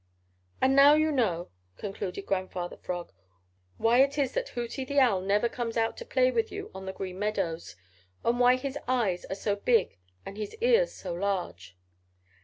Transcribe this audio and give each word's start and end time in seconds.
"And 0.59 0.75
now 0.75 0.95
you 0.95 1.11
know," 1.11 1.51
concluded 1.77 2.25
Grandfather 2.25 2.75
Frog, 2.75 3.11
"why 3.77 3.99
it 3.99 4.17
is 4.17 4.31
that 4.33 4.49
Hooty 4.49 4.83
the 4.83 4.99
Owl 4.99 5.21
never 5.21 5.47
comes 5.47 5.77
out 5.77 5.95
to 5.97 6.05
play 6.05 6.31
with 6.31 6.51
you 6.51 6.71
on 6.73 6.87
the 6.87 6.91
Green 6.91 7.19
Meadows, 7.19 7.75
and 8.25 8.39
why 8.39 8.55
his 8.55 8.79
eyes 8.87 9.25
are 9.25 9.35
so 9.35 9.55
big 9.55 9.99
and 10.25 10.37
his 10.37 10.55
ears 10.55 10.91
so 10.91 11.13
large." 11.13 11.77